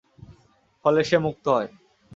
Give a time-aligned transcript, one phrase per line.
[0.85, 1.69] ফলে সে মুক্ত হয়।